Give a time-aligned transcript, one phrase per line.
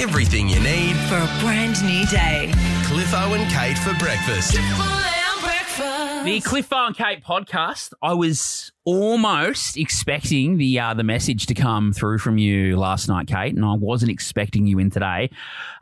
[0.00, 0.96] everything you need.
[1.08, 2.50] For a brand new day.
[2.84, 4.56] Cliffo and Kate for breakfast.
[6.24, 7.92] The Cliffo and Kate podcast.
[8.02, 13.26] I was almost expecting the uh, the message to come through from you last night,
[13.26, 15.30] Kate, and I wasn't expecting you in today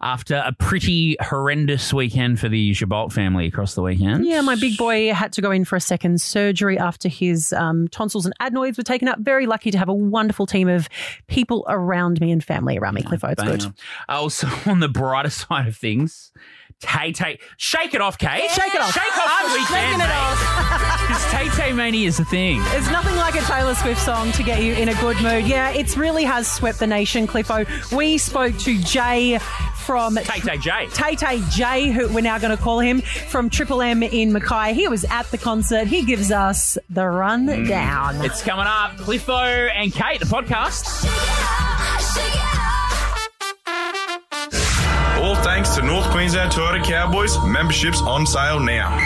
[0.01, 4.27] after a pretty horrendous weekend for the Gibault family across the weekend.
[4.27, 7.89] Yeah, my big boy had to go in for a second surgery after his um,
[7.89, 9.19] tonsils and adenoids were taken up.
[9.19, 10.89] Very lucky to have a wonderful team of
[11.27, 13.03] people around me and family around me.
[13.03, 13.67] Cliffo, it's good.
[14.09, 16.33] Also, on the brighter side of things,
[16.81, 18.49] Tay Tay, shake it off, Kate.
[18.51, 18.93] Shake it off.
[18.93, 20.95] Shake off I'm the weekend, shaking it off.
[21.09, 22.63] Because Tay Tay Mania is a thing.
[22.65, 25.47] There's nothing like a Taylor Swift song to get you in a good mood.
[25.47, 27.65] Yeah, it really has swept the nation, Cliffo.
[27.97, 29.39] We spoke to Jay
[29.87, 30.87] from Tay Tay J.
[30.93, 34.75] Tay Tay J, who we're now going to call him, from Triple M in Mackay.
[34.75, 35.89] He was at the concert.
[35.89, 38.17] He gives us the rundown.
[38.17, 38.25] Mm.
[38.25, 38.99] It's coming up.
[38.99, 41.07] Cliffo and Kate, the podcast.
[41.07, 42.58] All
[45.59, 47.37] thanks to North Queensland Toyota Cowboys.
[47.43, 48.97] Memberships on sale now.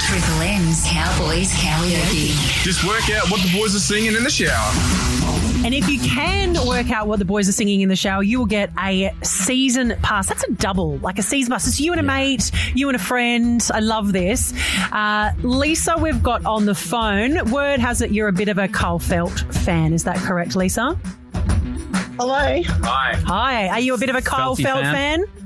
[0.00, 2.64] Triple M's Cowboys Karaoke.
[2.64, 4.72] Just work out what the boys are singing in the shower.
[5.66, 8.38] And if you can work out what the boys are singing in the shower, you
[8.38, 10.28] will get a season pass.
[10.28, 11.68] That's a double, like a season pass.
[11.68, 13.62] It's you and a mate, you and a friend.
[13.74, 14.54] I love this.
[14.90, 17.50] Uh, Lisa, we've got on the phone.
[17.50, 19.92] Word has it you're a bit of a Carl Feldt fan.
[19.92, 20.98] Is that correct, Lisa?
[22.18, 22.62] Hello.
[22.64, 23.14] Hi.
[23.26, 23.68] Hi.
[23.68, 25.26] Are you a bit of a Kyle Felty Feldt fan?
[25.26, 25.37] fan?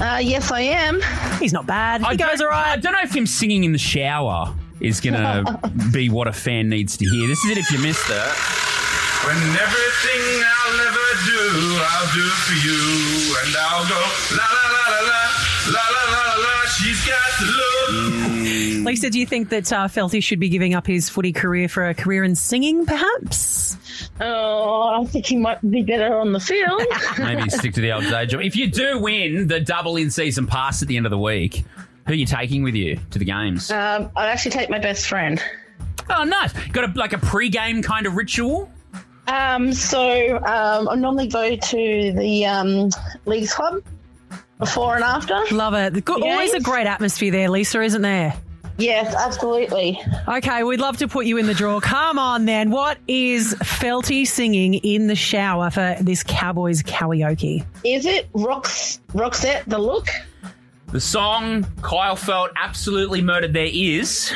[0.00, 1.00] Uh, yes, I am.
[1.40, 2.00] He's not bad.
[2.02, 2.80] He I goes don't- all I right.
[2.82, 6.68] don't know if him singing in the shower is going to be what a fan
[6.68, 7.26] needs to hear.
[7.26, 8.77] This is it if you missed it.
[9.26, 11.42] When everything I'll ever do,
[11.82, 12.80] I'll do for you.
[13.44, 14.00] And I'll go
[14.36, 15.20] la la la la la,
[15.72, 16.64] la la la la la.
[16.68, 18.86] She's got the look.
[18.86, 21.88] Lisa, do you think that uh, Felty should be giving up his footy career for
[21.88, 23.76] a career in singing, perhaps?
[24.20, 26.82] Oh, I think he might be better on the field.
[27.18, 28.40] Maybe stick to the old day job.
[28.40, 31.64] If you do win the double in season pass at the end of the week,
[32.06, 33.70] who are you taking with you to the games?
[33.70, 35.42] um, I'd actually take my best friend.
[36.08, 36.52] oh, nice.
[36.68, 38.70] Got a, like a pre-game kind of ritual?
[39.28, 42.90] Um, so um, I normally go to the um,
[43.26, 43.82] Leagues Club
[44.58, 45.38] before and after.
[45.54, 46.04] Love it.
[46.04, 48.34] Good, always a great atmosphere there, Lisa, isn't there?
[48.78, 50.00] Yes, absolutely.
[50.28, 51.80] Okay, we'd love to put you in the draw.
[51.80, 52.70] Come on, then.
[52.70, 57.66] What is Felty singing in the shower for this Cowboys karaoke?
[57.84, 60.06] Is it Rox, Roxette the look?
[60.92, 64.32] The song Kyle Feldt absolutely murdered their ears.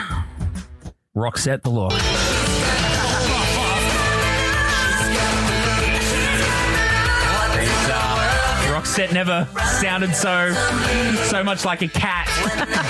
[1.17, 2.52] Roxette the Look.
[8.93, 9.49] Roxette never
[9.81, 10.53] sounded so
[11.25, 12.27] so much like a cat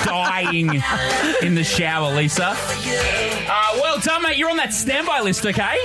[0.05, 0.83] dying
[1.43, 2.57] in the shower, Lisa.
[2.57, 4.37] Uh, well done, mate.
[4.37, 5.77] You're on that standby list, okay?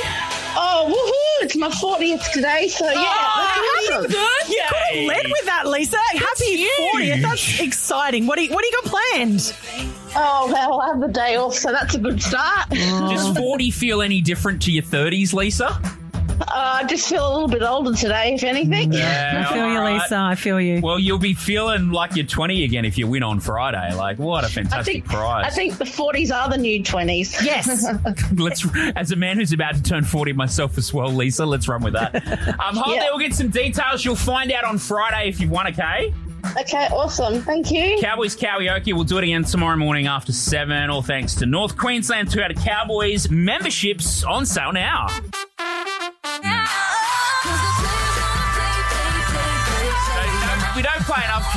[0.59, 1.45] Oh, woohoo!
[1.45, 2.95] It's my 40th today, so yeah.
[2.97, 4.11] Oh, that's awesome.
[4.11, 5.07] Good.
[5.07, 5.97] Led with that, Lisa.
[6.13, 7.21] Happy 40th.
[7.21, 8.25] That's exciting.
[8.25, 9.55] What do you, what do you got planned?
[10.15, 12.71] Oh, well, I have the day off, so that's a good start.
[12.71, 15.79] Does 40 feel any different to your 30s, Lisa?
[16.39, 16.45] Uh,
[16.81, 18.93] I just feel a little bit older today, if anything.
[18.95, 20.17] I feel you, Lisa.
[20.17, 20.81] I feel you.
[20.81, 23.93] Well, you'll be feeling like you're 20 again if you win on Friday.
[23.95, 25.45] Like, what a fantastic think prize.
[25.45, 27.43] I think the 40s are the new 20s.
[27.43, 27.85] Yes.
[28.35, 28.65] let's,
[28.95, 31.93] as a man who's about to turn 40 myself as well, Lisa, let's run with
[31.93, 32.15] that.
[32.59, 33.01] Um, hold Yeah.
[33.01, 34.05] there, we'll get some details.
[34.05, 36.13] You'll find out on Friday if you've won, okay?
[36.59, 37.41] Okay, awesome.
[37.41, 37.97] Thank you.
[37.99, 38.93] Cowboys karaoke.
[38.93, 40.89] We'll do it again tomorrow morning after 7.
[40.89, 45.07] All thanks to North Queensland Toyota Cowboys memberships on sale now.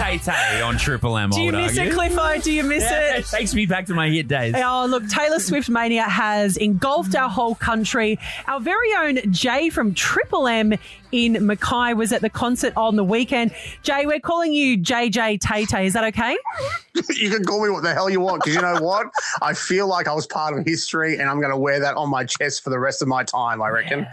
[0.00, 1.30] Play enough on Triple M.
[1.30, 1.92] Do you miss argue.
[1.92, 2.38] it, Cliffo?
[2.40, 3.20] Do you miss Yeah, it?
[3.20, 4.54] it takes me back to my hit days.
[4.56, 8.18] Oh, look, Taylor Swift Mania has engulfed our whole country.
[8.46, 10.74] Our very own Jay from Triple M
[11.12, 13.52] in Mackay was at the concert on the weekend.
[13.82, 15.86] Jay, we're calling you JJ Tay Tay.
[15.86, 16.36] Is that okay?
[17.16, 19.06] you can call me what the hell you want because you know what?
[19.42, 22.08] I feel like I was part of history and I'm going to wear that on
[22.10, 24.06] my chest for the rest of my time, I reckon.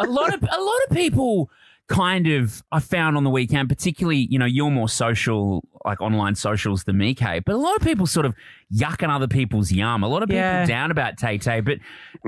[0.00, 1.50] a lot of a lot of people
[1.88, 6.34] kind of I found on the weekend, particularly, you know, you're more social, like online
[6.34, 8.34] socials than me, Kate, but a lot of people sort of
[8.74, 10.02] yucking other people's yum.
[10.02, 10.66] A lot of people Yeah.
[10.66, 11.78] down about Tay Tay, but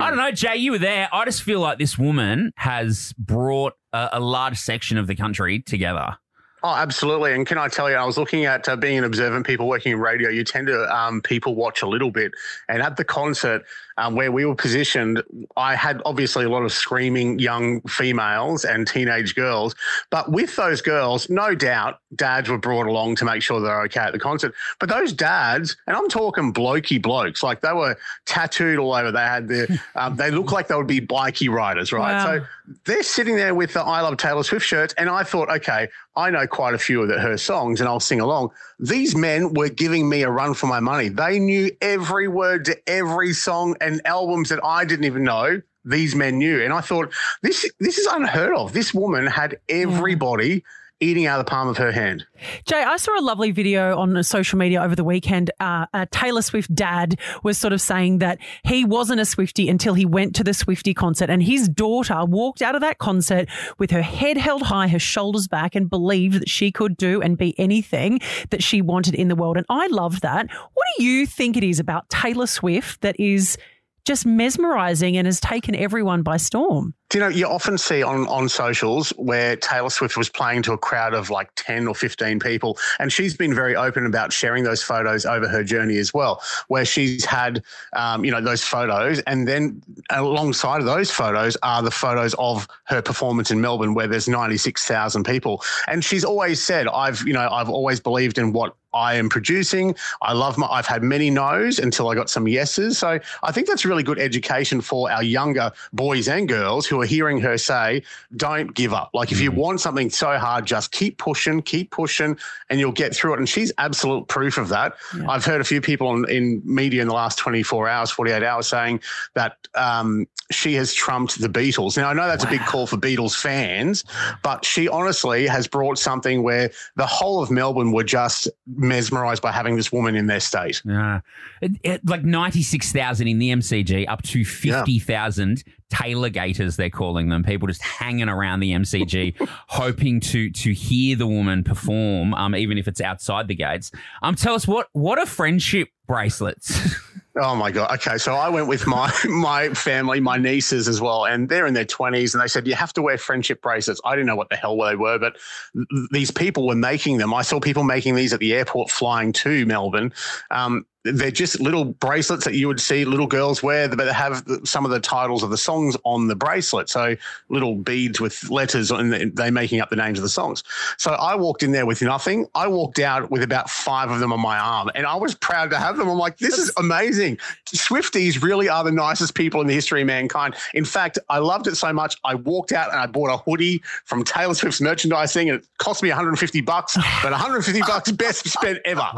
[0.00, 1.08] I don't know, Jay, you were there.
[1.12, 5.60] I just feel like this woman has brought a, a large section of the country
[5.60, 6.16] together.
[6.62, 7.32] Oh, absolutely.
[7.32, 9.92] And can I tell you, I was looking at uh, being an observant people working
[9.92, 10.28] in radio.
[10.28, 12.32] You tend to um, people watch a little bit.
[12.68, 13.64] And at the concert,
[14.00, 15.22] um, where we were positioned,
[15.58, 19.74] I had obviously a lot of screaming young females and teenage girls.
[20.08, 24.00] But with those girls, no doubt dads were brought along to make sure they're okay
[24.00, 24.54] at the concert.
[24.78, 27.94] But those dads, and I'm talking blokey blokes, like they were
[28.24, 29.12] tattooed all over.
[29.12, 32.14] They had the, um, they look like they would be bikey riders, right?
[32.14, 32.38] Wow.
[32.38, 32.46] So
[32.86, 34.94] they're sitting there with the I Love Taylor Swift shirts.
[34.96, 38.00] And I thought, okay, I know quite a few of the, her songs and I'll
[38.00, 38.50] sing along.
[38.82, 41.10] These men were giving me a run for my money.
[41.10, 45.60] They knew every word to every song and albums that I didn't even know.
[45.84, 47.12] These men knew, and I thought
[47.42, 48.72] this this is unheard of.
[48.72, 50.64] This woman had everybody
[51.00, 52.26] eating out of the palm of her hand.
[52.66, 55.50] Jay, I saw a lovely video on social media over the weekend.
[55.58, 59.94] Uh, a Taylor Swift dad was sort of saying that he wasn't a Swifty until
[59.94, 63.48] he went to the Swifty concert, and his daughter walked out of that concert
[63.78, 67.38] with her head held high, her shoulders back, and believed that she could do and
[67.38, 68.20] be anything
[68.50, 69.56] that she wanted in the world.
[69.56, 70.50] And I love that.
[70.50, 73.56] What do you think it is about Taylor Swift that is
[74.04, 76.94] just mesmerizing and has taken everyone by storm?
[77.10, 80.72] Do you know, you often see on, on socials where Taylor Swift was playing to
[80.72, 82.78] a crowd of like 10 or 15 people.
[83.00, 86.84] And she's been very open about sharing those photos over her journey as well, where
[86.84, 87.64] she's had,
[87.94, 89.18] um, you know, those photos.
[89.22, 94.06] And then alongside of those photos are the photos of her performance in Melbourne, where
[94.06, 95.64] there's 96,000 people.
[95.88, 99.94] And she's always said, I've, you know, I've always believed in what I am producing.
[100.22, 102.98] I love my, I've had many no's until I got some yeses.
[102.98, 107.06] So I think that's really good education for our younger boys and girls who are
[107.06, 108.02] hearing her say,
[108.36, 109.10] don't give up.
[109.14, 112.36] Like if you want something so hard, just keep pushing, keep pushing,
[112.68, 113.38] and you'll get through it.
[113.38, 114.94] And she's absolute proof of that.
[115.28, 118.66] I've heard a few people in, in media in the last 24 hours, 48 hours
[118.66, 119.00] saying
[119.34, 121.96] that um, she has trumped the Beatles.
[121.96, 124.04] Now, I know that's a big call for Beatles fans,
[124.42, 129.52] but she honestly has brought something where the whole of Melbourne were just mesmerized by
[129.52, 130.82] having this woman in their state.
[130.84, 131.20] Yeah.
[131.60, 137.42] It, it- like 96,000 in the MCG, up to 50,000 Taylor Gators, they're calling them.
[137.42, 142.78] People just hanging around the MCG, hoping to to hear the woman perform, um, even
[142.78, 143.90] if it's outside the gates.
[144.22, 146.80] Um, tell us what what are friendship bracelets?
[147.36, 147.92] Oh my god.
[147.94, 151.74] Okay, so I went with my my family, my nieces as well, and they're in
[151.74, 154.00] their twenties, and they said you have to wear friendship bracelets.
[154.04, 155.36] I didn't know what the hell they were, but
[155.74, 157.32] th- these people were making them.
[157.32, 160.12] I saw people making these at the airport flying to Melbourne.
[160.50, 164.44] Um, they're just little bracelets that you would see little girls wear, but they have
[164.64, 166.90] some of the titles of the songs on the bracelet.
[166.90, 167.16] So
[167.48, 170.62] little beads with letters, and they making up the names of the songs.
[170.98, 172.46] So I walked in there with nothing.
[172.54, 175.70] I walked out with about five of them on my arm, and I was proud
[175.70, 176.08] to have them.
[176.08, 177.38] I'm like, this is amazing.
[177.66, 180.54] Swifties really are the nicest people in the history of mankind.
[180.74, 182.16] In fact, I loved it so much.
[182.24, 186.02] I walked out and I bought a hoodie from Taylor Swift's merchandising, and it cost
[186.02, 189.08] me 150 bucks, but 150 bucks best spent ever.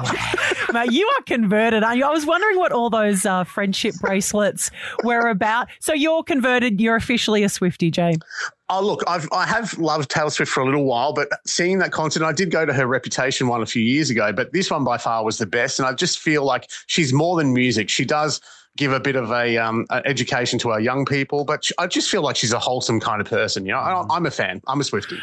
[0.73, 2.05] Mate, you are converted, aren't you?
[2.05, 4.71] I was wondering what all those uh, friendship bracelets
[5.05, 5.69] were about.
[5.81, 6.81] So you're converted.
[6.81, 8.17] You're officially a Swifty, Jay.
[8.69, 11.93] Oh, look, I've I have loved Taylor Swift for a little while, but seeing that
[11.93, 14.83] concert, I did go to her Reputation one a few years ago, but this one
[14.83, 17.91] by far was the best, and I just feel like she's more than music.
[17.91, 18.41] She does
[18.77, 22.23] give a bit of a um, education to our young people, but I just feel
[22.23, 23.67] like she's a wholesome kind of person.
[23.67, 24.63] You know, I, I'm a fan.
[24.67, 25.21] I'm a Swiftie.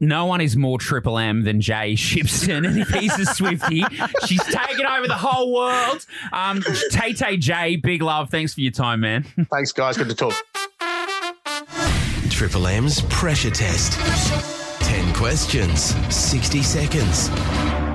[0.00, 3.84] No one is more Triple M than Jay Shipson, and if he's a Swifty,
[4.26, 6.06] she's taken over the whole world.
[6.32, 8.30] Um, Tay Tay Jay, big love.
[8.30, 9.24] Thanks for your time, man.
[9.50, 9.96] Thanks, guys.
[9.96, 10.34] Good to talk.
[12.30, 13.98] Triple M's pressure test.
[14.80, 17.28] 10 questions, 60 seconds,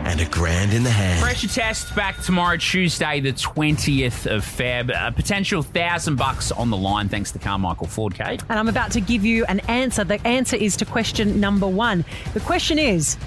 [0.06, 1.22] and a grand in the hand.
[1.22, 4.92] Pressure test back tomorrow, Tuesday, the 20th of Feb.
[4.96, 8.42] A potential thousand bucks on the line, thanks to Carmichael Ford, Kate.
[8.50, 10.04] And I'm about to give you an answer.
[10.04, 12.06] The answer is to question number one.
[12.34, 13.18] The question is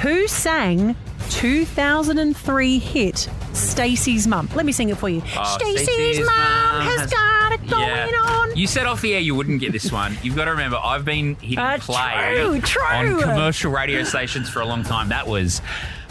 [0.00, 0.94] Who sang
[1.30, 4.48] 2003 hit Stacey's Mum?
[4.54, 5.22] Let me sing it for you.
[5.36, 8.20] Oh, Stacey's Stacey's Mum Mum has, has- got it going Yeah.
[8.20, 8.56] on.
[8.56, 10.16] You said off the air you wouldn't get this one.
[10.22, 12.82] You've got to remember, I've been hitting Uh, play true, true.
[13.16, 15.08] on commercial radio stations for a long time.
[15.08, 15.60] That was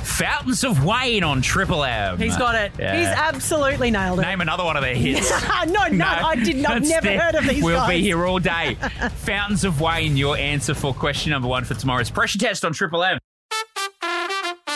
[0.08, 2.18] Fountains of Wayne on Triple M.
[2.18, 2.72] He's got it.
[2.80, 2.98] Yeah.
[2.98, 4.24] He's absolutely nailed it.
[4.24, 5.30] Name another one of their hits.
[5.68, 6.66] no, no, I didn't.
[6.66, 7.20] I've never there.
[7.20, 7.64] heard of these guys.
[7.64, 7.90] We'll guys.
[7.90, 8.76] be here all day.
[9.26, 13.04] Fountains of Wayne, your answer for question number one for tomorrow's pressure test on Triple
[13.04, 13.20] M.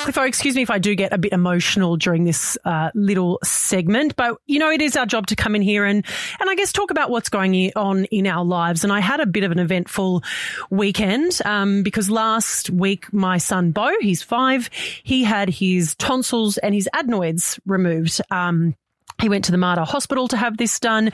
[0.07, 4.37] Excuse me if I do get a bit emotional during this uh, little segment, but
[4.45, 6.05] you know, it is our job to come in here and,
[6.39, 8.83] and I guess talk about what's going on in our lives.
[8.83, 10.23] And I had a bit of an eventful
[10.69, 14.69] weekend um, because last week my son Bo, he's five,
[15.03, 18.21] he had his tonsils and his adenoids removed.
[18.29, 18.75] Um,
[19.19, 21.11] He went to the Mater Hospital to have this done.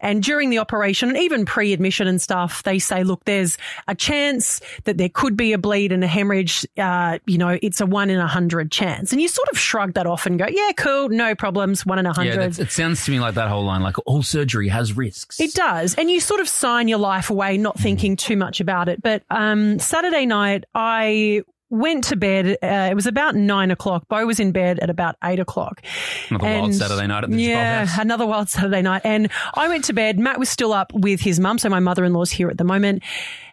[0.00, 3.94] And during the operation, and even pre admission and stuff, they say, look, there's a
[3.94, 6.66] chance that there could be a bleed and a hemorrhage.
[6.76, 9.12] Uh, you know, it's a one in a hundred chance.
[9.12, 12.06] And you sort of shrug that off and go, yeah, cool, no problems, one in
[12.06, 12.36] a Yeah, hundred.
[12.38, 15.40] that's, it sounds to me like that whole line, like all surgery has risks.
[15.40, 15.94] It does.
[15.94, 19.02] And you sort of sign your life away, not thinking too much about it.
[19.02, 22.58] But um, Saturday night, I went to bed.
[22.62, 24.08] Uh, it was about nine o'clock.
[24.08, 25.82] Bo was in bed at about eight o'clock.
[26.30, 27.98] Another wild Saturday night at the yeah, house.
[27.98, 29.02] another wild Saturday night.
[29.04, 30.18] And I went to bed.
[30.18, 33.02] Matt was still up with his mum, so my mother-in-law's here at the moment.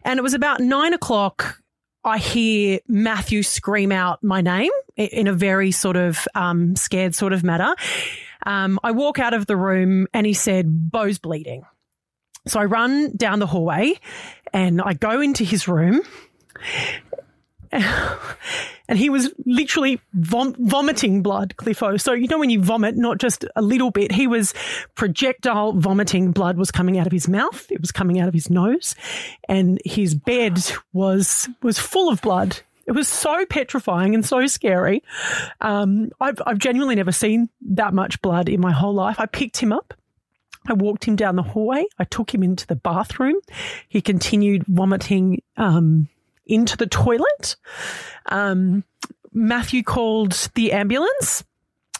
[0.03, 1.61] And it was about nine o'clock.
[2.03, 7.33] I hear Matthew scream out my name in a very sort of um, scared sort
[7.33, 7.75] of manner.
[8.45, 11.63] Um, I walk out of the room and he said, Bo's bleeding.
[12.47, 13.95] So I run down the hallway
[14.53, 16.01] and I go into his room.
[18.87, 21.97] And he was literally vom- vomiting blood, Cliffo.
[21.97, 24.53] So, you know, when you vomit, not just a little bit, he was
[24.93, 27.65] projectile vomiting blood was coming out of his mouth.
[27.71, 28.95] It was coming out of his nose
[29.49, 30.59] and his bed
[30.93, 32.59] was, was full of blood.
[32.85, 35.01] It was so petrifying and so scary.
[35.61, 39.19] Um, I've, I've genuinely never seen that much blood in my whole life.
[39.19, 39.95] I picked him up.
[40.67, 41.85] I walked him down the hallway.
[41.97, 43.35] I took him into the bathroom.
[43.87, 46.07] He continued vomiting um,
[46.45, 47.55] into the toilet.
[48.27, 48.83] Um,
[49.33, 51.43] Matthew called the ambulance.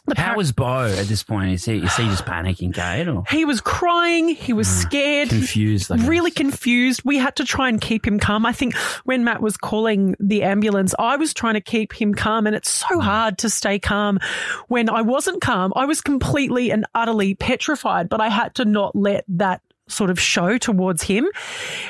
[0.08, 1.52] The How par- was Bo at this point?
[1.52, 3.08] Is he, is he just panicking, Kate?
[3.08, 4.30] Or he was crying.
[4.30, 5.30] He was scared.
[5.30, 5.90] confused?
[5.90, 7.02] Really confused.
[7.04, 8.46] We had to try and keep him calm.
[8.46, 8.76] I think
[9.06, 12.70] when Matt was calling the ambulance, I was trying to keep him calm, and it's
[12.70, 14.20] so hard to stay calm
[14.68, 15.74] when I wasn't calm.
[15.76, 20.20] I was completely and utterly petrified, but I had to not let that sort of
[20.20, 21.28] show towards him.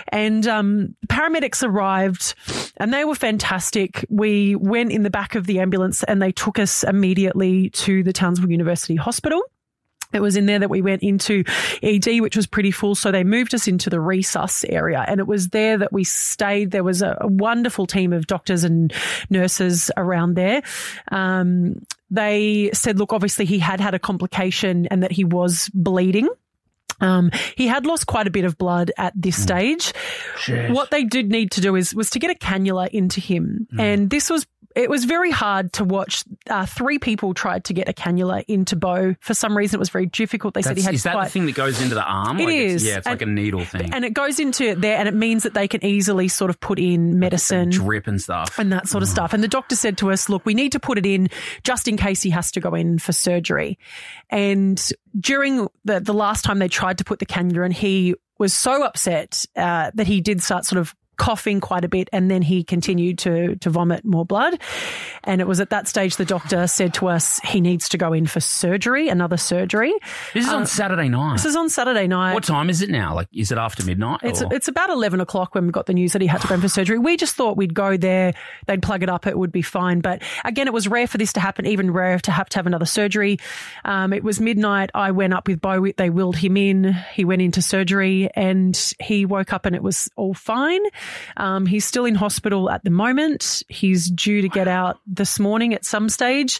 [0.09, 2.35] And um, paramedics arrived
[2.77, 4.05] and they were fantastic.
[4.09, 8.13] We went in the back of the ambulance and they took us immediately to the
[8.13, 9.41] Townsville University Hospital.
[10.13, 11.43] It was in there that we went into
[11.83, 12.95] ED, which was pretty full.
[12.95, 16.71] So they moved us into the resus area and it was there that we stayed.
[16.71, 18.93] There was a, a wonderful team of doctors and
[19.29, 20.61] nurses around there.
[21.11, 26.29] Um, they said, look, obviously he had had a complication and that he was bleeding.
[27.01, 29.93] Um, he had lost quite a bit of blood at this stage.
[30.69, 34.09] What they did need to do is was to get a cannula into him, and
[34.09, 34.45] this was
[34.75, 36.23] it was very hard to watch.
[36.49, 39.15] Uh, three people tried to get a cannula into Bo.
[39.21, 40.53] For some reason, it was very difficult.
[40.53, 42.39] They said he That's- had is that quite, the thing that goes into the arm?
[42.39, 43.93] It Like it's- Yeah, it's And- like a needle thing.
[43.93, 46.77] and it goes into there, and it means that they can easily sort of put
[46.77, 48.59] in medicine drip and stuff.
[48.59, 49.33] and that sort of stuff.
[49.33, 51.29] And the doctor said to us, look, we need to put it in
[51.63, 53.79] just in case he has to go in for surgery.
[54.29, 54.81] And
[55.19, 58.83] during the, the last time they tried to put the cannula in, he was so
[58.83, 62.63] upset uh, that he did start sort of coughing quite a bit and then he
[62.63, 64.59] continued to to vomit more blood
[65.23, 68.13] and it was at that stage the doctor said to us he needs to go
[68.13, 69.93] in for surgery another surgery
[70.33, 71.29] this is on Saturday night.
[71.31, 73.13] uh, this is on saturday night what time is it now?
[73.15, 74.19] Like, is it after midnight?
[74.23, 76.47] it's or- it's about eleven o'clock when we got the news that he had to
[76.47, 76.97] go in for surgery.
[76.99, 78.33] We just thought we'd go there,
[78.67, 80.01] they'd plug it up, it would be fine.
[80.01, 82.67] But again, it was rare for this to happen, even rare to have to have
[82.67, 83.39] another surgery.
[83.83, 84.89] Um, it was midnight.
[84.93, 85.87] I went up with Bo.
[85.95, 86.93] They willed him in.
[87.13, 90.81] He went into surgery, and he woke up, and it was all fine.
[91.37, 93.63] Um, he's still in hospital at the moment.
[93.69, 96.59] He's due to get out this morning at some stage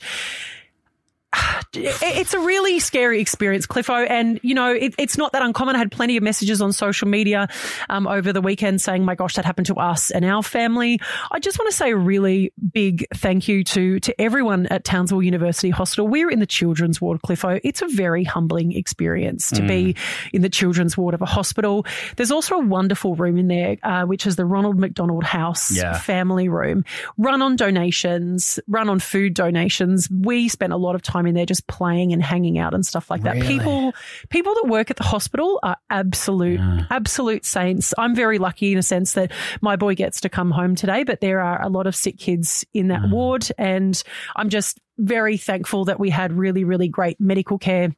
[1.74, 3.94] it's a really scary experience, Cliffo.
[3.94, 5.76] And, you know, it, it's not that uncommon.
[5.76, 7.48] I had plenty of messages on social media
[7.90, 11.00] um, over the weekend saying, my gosh, that happened to us and our family.
[11.32, 15.24] I just want to say a really big thank you to, to everyone at Townsville
[15.24, 16.08] University Hospital.
[16.08, 17.60] We're in the children's ward, Cliffo.
[17.64, 19.96] It's a very humbling experience to be
[20.34, 21.86] in the children's ward of a hospital.
[22.16, 25.98] There's also a wonderful room in there, uh, which is the Ronald McDonald House Yeah.
[25.98, 26.84] family room,
[27.18, 30.10] run on donations, run on food donations.
[30.10, 33.10] We spent a lot of time in there just playing and hanging out and stuff
[33.10, 33.36] like that.
[33.36, 33.48] Really?
[33.48, 33.94] People,
[34.30, 37.94] people that work at the hospital are absolute, absolute saints.
[37.98, 41.22] I'm very lucky in a sense that my boy gets to come home today, but
[41.22, 44.02] there are a lot of sick kids in that ward, and
[44.36, 47.94] I'm just very thankful that we had really, really great medical care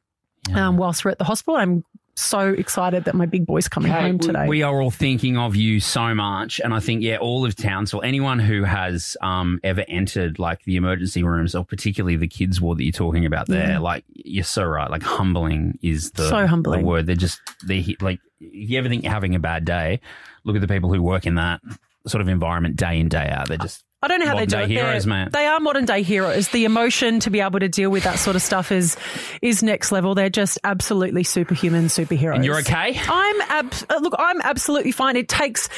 [0.54, 1.56] um, whilst we're at the hospital.
[1.56, 1.84] I'm
[2.20, 4.46] so excited that my big boy's coming Hey, home today.
[4.46, 8.02] We are all thinking of you so much, and I think yeah, all of Townsville,
[8.02, 12.78] anyone who has um, ever entered like the emergency rooms, or particularly the kids ward
[12.78, 14.90] that you're talking about there, like you're so right.
[14.90, 16.80] Like humbling is the So humbling.
[16.82, 17.06] the word.
[17.06, 20.00] They're just they're like if you ever think you're having a bad day,
[20.44, 21.60] look at the people who work in that
[22.06, 23.48] sort of environment day in day out.
[23.48, 24.68] They're just I don't know how Modern they do it.
[24.70, 25.32] Heroes.
[25.32, 26.48] They are modern day heroes.
[26.48, 28.96] The emotion to be able to deal with that sort of stuff is
[29.42, 30.14] is next level.
[30.14, 32.36] They're just absolutely superhuman superheroes.
[32.36, 32.96] And you're okay?
[32.96, 34.14] I'm ab- uh, look.
[34.16, 35.16] I'm absolutely fine.
[35.16, 35.68] It takes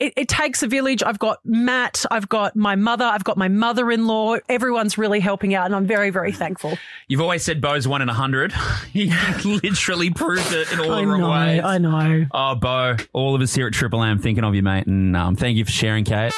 [0.00, 1.02] it, it takes a village.
[1.02, 2.06] I've got Matt.
[2.10, 3.04] I've got my mother.
[3.04, 4.36] I've got my mother-in-law.
[4.48, 6.78] Everyone's really helping out, and I'm very very thankful.
[7.08, 8.54] You've always said Bo's one in a hundred.
[8.94, 9.12] you
[9.44, 11.30] literally proved it in all I the wrong know.
[11.30, 11.60] ways.
[11.62, 12.24] I know.
[12.32, 15.36] Oh, Bo, all of us here at Triple M thinking of you, mate, and um,
[15.36, 16.32] thank you for sharing, Kate.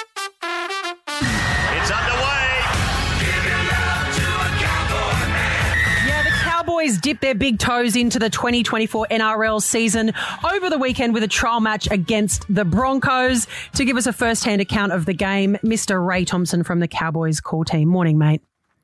[7.09, 10.13] Cowboys dipped their big toes into the 2024 NRL season
[10.45, 13.47] over the weekend with a trial match against the Broncos.
[13.75, 16.05] To give us a first-hand account of the game, Mr.
[16.05, 17.89] Ray Thompson from the Cowboys call team.
[17.89, 18.43] Morning, mate.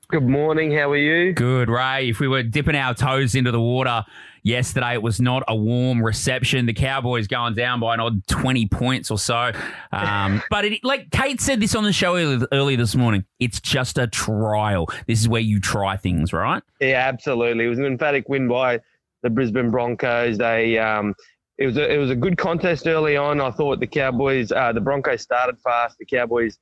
[0.09, 0.73] Good morning.
[0.73, 1.33] How are you?
[1.35, 2.09] Good, Ray.
[2.09, 4.04] If we were dipping our toes into the water
[4.44, 6.66] yesterday, it was not a warm reception.
[6.66, 9.50] The Cowboys going down by an odd 20 points or so.
[9.90, 13.60] Um, but it, like Kate said this on the show early, early this morning, it's
[13.60, 14.86] just a trial.
[15.08, 16.62] This is where you try things, right?
[16.80, 17.64] Yeah, absolutely.
[17.64, 18.80] It was an emphatic win by
[19.22, 20.38] the Brisbane Broncos.
[20.38, 21.14] They um,
[21.58, 23.40] it was a, it was a good contest early on.
[23.40, 25.98] I thought the Cowboys, uh, the Broncos started fast.
[25.98, 26.58] The Cowboys,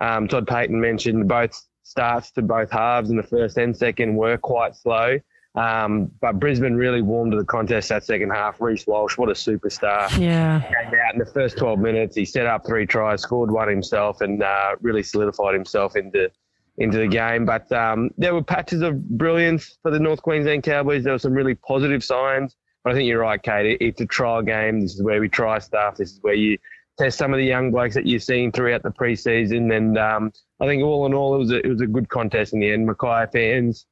[0.00, 4.36] um, Todd Payten mentioned both starts to both halves in the first and second were
[4.36, 5.18] quite slow.
[5.56, 8.60] Um, but Brisbane really warmed to the contest that second half.
[8.60, 10.06] Reece Walsh, what a superstar.
[10.18, 10.60] Yeah.
[10.60, 12.14] Came out in the first 12 minutes.
[12.14, 16.30] He set up three tries, scored one himself, and uh, really solidified himself into
[16.78, 17.46] into the game.
[17.46, 21.04] But um, there were patches of brilliance for the North Queensland Cowboys.
[21.04, 22.54] There were some really positive signs.
[22.84, 23.64] But I think you're right, Kate.
[23.66, 24.80] It- It's a trial game.
[24.82, 25.96] This is where we try stuff.
[25.96, 26.58] This is where you
[26.98, 29.74] test some of the young blokes that you've seen throughout the preseason.
[29.74, 32.52] And um, I think all in all, it was a, it was a good contest
[32.52, 32.86] in the end.
[32.86, 33.86] Mackay fans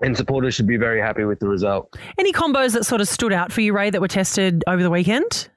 [0.00, 1.96] and supporters should be very happy with the result.
[2.18, 4.90] Any combos that sort of stood out for you, Ray, that were tested over the
[4.90, 5.48] weekend?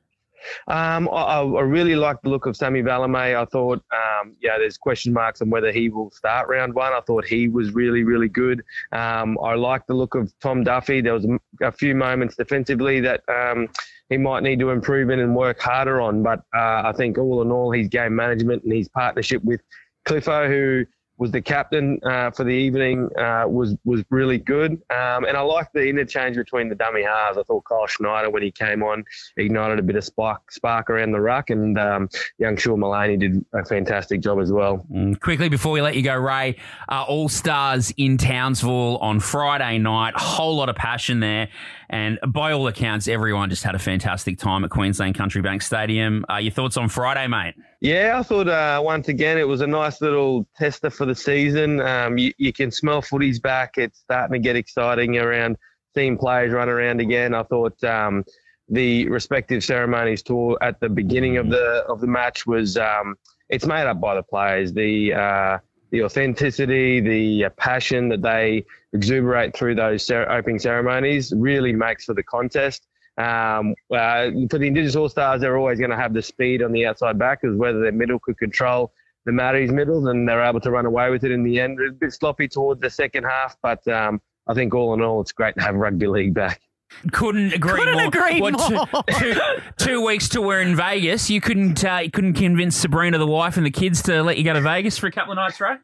[0.67, 3.36] Um, I, I really like the look of Semi Valemei.
[3.36, 6.94] I thought, um, yeah, there's question marks on whether he will start round one.
[6.94, 8.63] I thought he was really, really good.
[8.91, 11.01] Um, I like the look of Tom Duffy.
[11.01, 13.67] There was a, a few moments defensively that um,
[14.10, 16.24] he might need to improve in and work harder on.
[16.24, 19.62] But uh, I think all in all, his game management and his partnership with
[20.06, 20.86] Cliffo, who
[21.18, 24.74] was the captain uh, for the evening, uh, was was really good.
[24.90, 27.38] Um, and I like the interchange between the dummy halves.
[27.38, 29.04] I thought Kyle Schneider, when he came on,
[29.36, 33.44] ignited a bit of spark, spark around the ruck, and um, young Sean Maloney did
[33.54, 34.86] a fantastic job as well.
[34.92, 36.58] Mm, Quickly before we let you go, Ray,
[36.90, 40.14] uh, All Stars in Townsville on Friday night.
[40.16, 41.50] Whole lot of passion there.
[41.89, 46.25] And by all accounts, everyone just had a fantastic time at Queensland Country Bank Stadium.
[46.29, 47.56] Uh, your thoughts on Friday, mate?
[47.79, 51.79] Yeah, I thought uh, once again it was a nice little tester for the season.
[51.79, 53.77] Um, you, you can smell footy's back.
[53.77, 55.58] It's starting to get exciting around
[55.96, 57.34] seeing players run around again.
[57.34, 58.24] I thought um,
[58.70, 63.15] the respective ceremonies tour at the beginning of the of the match was um,
[63.50, 64.74] it's made up by the players.
[64.74, 65.58] The uh,
[65.91, 72.14] the authenticity, the uh, passion that they exuberate through those opening ceremonies really makes for
[72.14, 72.88] the contest.
[73.18, 76.72] Um, uh, for the Indigenous All Stars, they're always going to have the speed on
[76.72, 78.94] the outside back, because whether their middle could control
[79.25, 81.79] the Māori's middles, and they're able to run away with it in the end.
[81.79, 85.01] It was a bit sloppy towards the second half, but um, I think all in
[85.01, 86.62] all, it's great to have rugby league back.
[87.12, 88.06] Couldn't agree Couldn't more.
[88.08, 89.04] agree What, two- more.
[89.20, 89.42] two-
[89.78, 91.30] two weeks to we're in Vegas.
[91.30, 94.44] You couldn't uh, you couldn't convince Sabrina, the wife, and the kids to let you
[94.44, 95.76] go to Vegas for a couple of nights, Ray?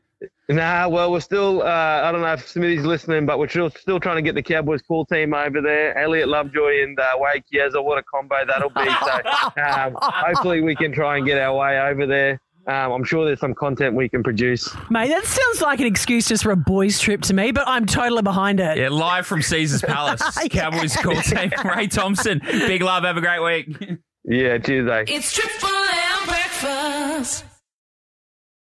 [0.49, 3.99] Nah, well, we're still, uh, I don't know if Smithy's listening, but we're still, still
[3.99, 5.97] trying to get the Cowboys call team over there.
[5.97, 8.85] Elliot Lovejoy and uh, Wade Chiesa, what a combo that'll be.
[8.85, 12.39] So um, hopefully we can try and get our way over there.
[12.65, 14.73] Um, I'm sure there's some content we can produce.
[14.89, 17.85] Mate, that sounds like an excuse just for a boys' trip to me, but I'm
[17.85, 18.77] totally behind it.
[18.77, 20.21] Yeah, live from Caesar's Palace.
[20.49, 22.39] Cowboys call team, Ray Thompson.
[22.39, 23.03] Big love.
[23.03, 23.99] Have a great week.
[24.23, 25.01] yeah, Tuesday.
[25.01, 25.05] Eh?
[25.07, 25.69] It's triple
[26.25, 27.45] breakfast.